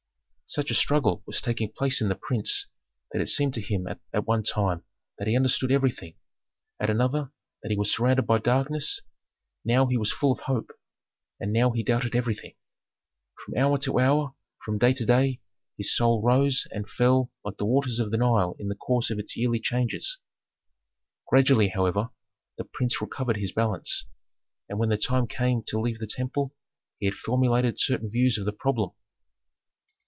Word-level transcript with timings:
Such 0.47 0.69
a 0.69 0.73
struggle 0.75 1.23
was 1.25 1.39
taking 1.39 1.71
place 1.71 2.01
in 2.01 2.09
the 2.09 2.15
prince 2.15 2.67
that 3.13 3.21
it 3.21 3.29
seemed 3.29 3.53
to 3.53 3.61
him 3.61 3.87
at 3.87 4.27
one 4.27 4.43
time 4.43 4.83
that 5.17 5.25
he 5.25 5.33
understood 5.37 5.71
everything, 5.71 6.15
at 6.77 6.89
another 6.89 7.31
that 7.63 7.71
he 7.71 7.77
was 7.77 7.89
surrounded 7.95 8.23
by 8.27 8.37
darkness; 8.39 8.99
now 9.63 9.85
he 9.85 9.95
was 9.95 10.11
full 10.11 10.33
of 10.33 10.41
hope, 10.41 10.71
and 11.39 11.53
now 11.53 11.71
he 11.71 11.83
doubted 11.83 12.17
everything. 12.17 12.55
From 13.45 13.55
hour 13.57 13.77
to 13.77 13.97
hour, 13.97 14.35
from 14.65 14.77
day 14.77 14.91
to 14.91 15.05
day, 15.05 15.39
his 15.77 15.95
soul 15.95 16.21
rose 16.21 16.67
and 16.69 16.89
fell 16.91 17.31
like 17.45 17.55
the 17.55 17.65
waters 17.65 17.99
of 17.99 18.11
the 18.11 18.17
Nile 18.17 18.57
in 18.59 18.67
the 18.67 18.75
course 18.75 19.09
of 19.09 19.19
its 19.19 19.37
yearly 19.37 19.61
changes. 19.61 20.17
Gradually, 21.29 21.69
however, 21.69 22.09
the 22.57 22.65
prince 22.65 23.01
recovered 23.01 23.37
his 23.37 23.53
balance, 23.53 24.05
and 24.67 24.77
when 24.79 24.89
the 24.89 24.97
time 24.97 25.27
came 25.27 25.63
to 25.67 25.79
leave 25.79 25.99
the 25.99 26.07
temple, 26.07 26.53
he 26.99 27.05
had 27.05 27.15
formulated 27.15 27.79
certain 27.79 28.09
views 28.09 28.37
of 28.37 28.43
the 28.45 28.51
problem. 28.51 28.91